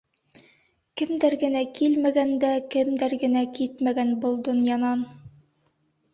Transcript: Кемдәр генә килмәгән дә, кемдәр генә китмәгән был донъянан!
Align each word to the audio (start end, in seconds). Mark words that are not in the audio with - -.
Кемдәр 1.01 1.35
генә 1.43 1.61
килмәгән 1.79 2.31
дә, 2.45 2.49
кемдәр 2.77 3.15
генә 3.25 3.45
китмәгән 3.59 4.17
был 4.27 4.43
донъянан! 4.51 5.07